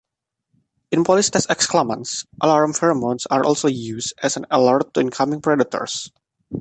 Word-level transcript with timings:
In 0.91 1.03
"Polistes 1.03 1.45
exclamans", 1.55 2.25
alarm 2.41 2.73
pheromones 2.73 3.27
are 3.29 3.45
also 3.45 3.67
used 3.67 4.15
as 4.23 4.35
an 4.35 4.47
alert 4.49 4.95
to 4.95 4.99
incoming 4.99 5.41
predators. 5.41 6.11